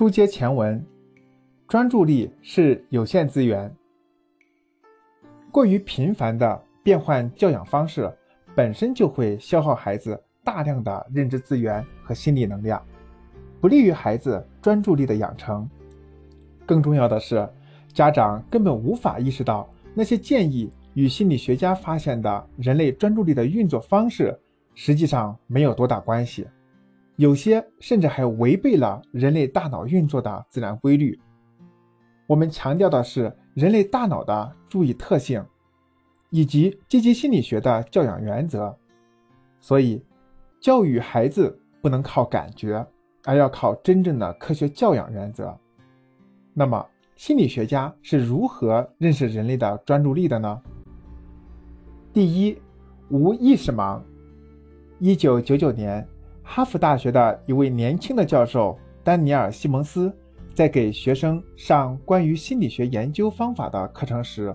[0.00, 0.82] 书接前文，
[1.68, 3.70] 专注力是有限资源，
[5.52, 8.10] 过于频繁的变换教养方式，
[8.56, 12.82] 本身就会消耗孩子大量的认知资源和心理能量，
[13.60, 15.68] 不利于孩子专注力的养成。
[16.64, 17.46] 更重要的是，
[17.92, 24.34] 家长根本无法意识到那些建议与心理学家发现的人类专注力的运作方式，
[24.74, 26.46] 实际上没有多大关系。
[27.20, 31.20] 有些甚至还违背了人类大脑运作的自然规律。
[32.26, 35.44] 我们强调的是人类大脑的注意特性，
[36.30, 38.74] 以及积极心理学的教养原则。
[39.60, 40.02] 所以，
[40.62, 42.82] 教育孩子不能靠感觉，
[43.26, 45.54] 而要靠真正的科学教养原则。
[46.54, 46.82] 那么，
[47.16, 50.58] 心理学家是如何认识人类的专注力的呢？
[52.14, 52.56] 第一，
[53.10, 54.00] 无意识盲。
[55.00, 56.08] 一九九九年。
[56.52, 60.12] 哈佛大学的一位年轻的教授丹尼尔·西蒙斯，
[60.52, 64.52] 在给学生上关于心理学研究方法的课程时，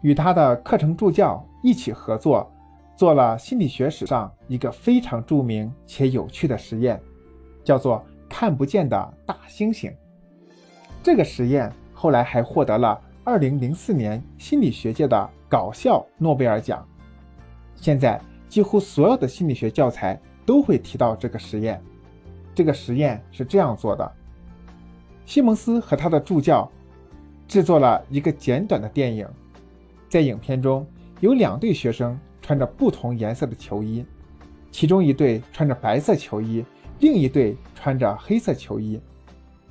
[0.00, 2.50] 与他的课程助教一起合作，
[2.96, 6.98] 做了心理学史上一个非常著名且有趣的实验，
[7.62, 9.92] 叫做“看不见的大猩猩”。
[11.04, 16.82] 这个实验后来还获得了2004年心理学界的搞笑诺贝尔奖。
[17.76, 20.18] 现在几乎所有的心理学教材。
[20.50, 21.80] 都会提到这个实验。
[22.56, 24.12] 这个实验是这样做的：
[25.24, 26.68] 西蒙斯和他的助教
[27.46, 29.28] 制作了一个简短的电影，
[30.08, 30.84] 在影片中
[31.20, 34.04] 有两队学生穿着不同颜色的球衣，
[34.72, 36.64] 其中一队穿着白色球衣，
[36.98, 39.00] 另一队穿着黑色球衣。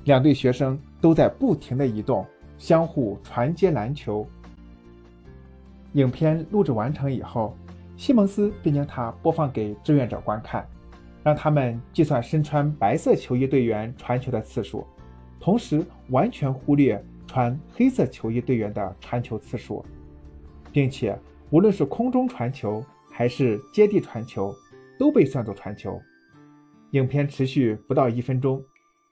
[0.04, 2.24] 两队学生都在不停地移动，
[2.56, 4.26] 相互传接篮球。
[5.92, 7.54] 影片录制完成以后。
[8.00, 10.66] 西蒙斯便将它播放给志愿者观看，
[11.22, 14.86] 让他们计算身穿白色球衣队员传球的次数，
[15.38, 19.84] 同时完全忽略穿黑色球衣队员的传球次数，
[20.72, 21.14] 并且
[21.50, 24.50] 无论是空中传球还是接地传球，
[24.98, 26.00] 都被算作传球。
[26.92, 28.64] 影片持续不到一分钟，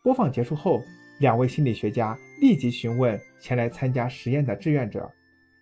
[0.03, 0.81] 播放结束后，
[1.21, 5.07] 两位心理学家立即询问前来参加实验的志愿者。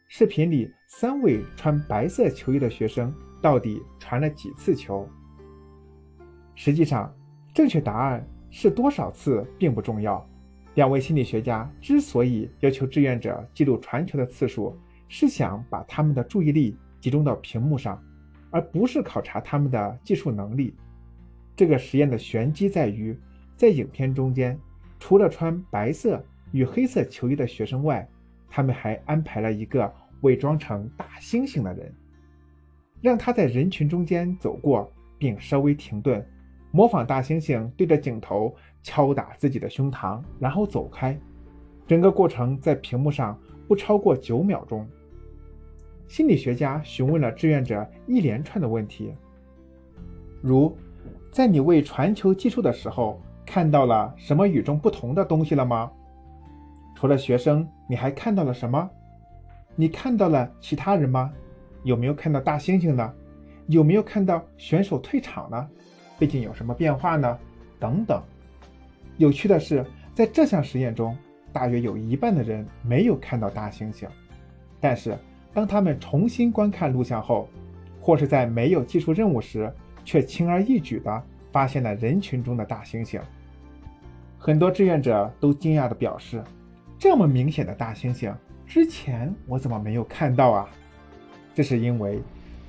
[0.09, 3.13] 视频里三位穿白色球衣的学生
[3.43, 5.09] 到底传了几次球？
[6.55, 7.13] 实际上，
[7.53, 10.25] 正确答案是多少次并不重要。
[10.75, 14.79] 两位心理学家之所以要求志愿者记录传球的次数，
[15.09, 18.01] 是想把他们的注意力集中到屏幕上，
[18.51, 20.73] 而不是考察他们的技术能力。
[21.57, 23.19] 这个实验的玄机在于，
[23.57, 24.57] 在影片中间，
[25.01, 28.09] 除了穿白色与黑色球衣的学生外，
[28.49, 29.93] 他们还安排了一个
[30.23, 31.95] 伪装成大猩猩的人，
[33.01, 36.25] 让他在人群中间走过，并稍微停顿，
[36.71, 41.19] 模仿大猩猩对着镜头敲打自己的胸膛，然后走开。
[41.87, 44.87] 整个过程在屏幕上不超过九秒钟。
[46.09, 49.13] 心理学家询问了志愿者一连串的问题，
[50.41, 50.77] 如：
[51.31, 55.91] 在你为传球计数的时候，看到了什么与众不同的东西了吗？
[56.97, 58.91] 除了学生，你还看到了什么？
[59.75, 61.31] 你看到了其他人吗？
[61.85, 63.13] 有没有看到大猩猩呢？
[63.67, 65.69] 有没有看到选手退场呢？
[66.19, 67.39] 背景有什么变化呢？
[67.79, 68.23] 等等。
[69.19, 69.85] 有趣的是，
[70.15, 71.15] 在这项实验中，
[71.53, 74.09] 大约有一半的人没有看到大猩猩，
[74.81, 75.19] 但是
[75.53, 77.47] 当他们重新观看录像后，
[78.01, 79.71] 或是在没有技术任务时，
[80.03, 83.21] 却轻而易举地发现了人群中的大猩猩。
[84.39, 86.43] 很多志愿者都惊讶地表示。
[86.99, 88.35] 这么明显的大猩猩，
[88.67, 90.69] 之前我怎么没有看到啊？
[91.55, 92.23] 这是因为，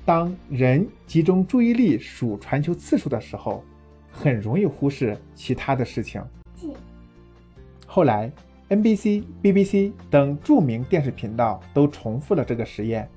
[0.04, 3.64] 当人集中注意力数传球次数的时候，
[4.10, 6.22] 很容易忽视其他的事情。
[7.86, 8.30] 后来
[8.68, 13.08] ，NBC、BBC 等著名电视频道都重复了这个实验。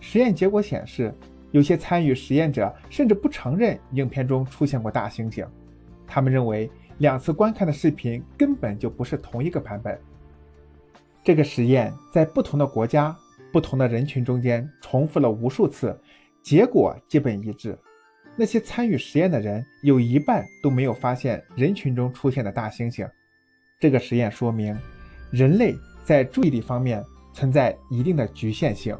[0.00, 1.14] 实验结果显示，
[1.50, 5.46] 有些参与实验者甚至不承认影片中出现过大猩猩，
[6.06, 9.98] 他们认为两次观看的视频根本就不是同一个版本。
[11.24, 13.16] 这个实验在不同的国家、
[13.50, 15.98] 不同的人群中间重复了无数次，
[16.42, 17.76] 结果基本一致。
[18.36, 23.08] 那些参与实验的人有一半都没有发现人群中出现的大猩猩。
[23.80, 24.76] 这个实验说明，
[25.30, 25.74] 人类
[26.04, 28.94] 在注意力方面存在一定的局限性。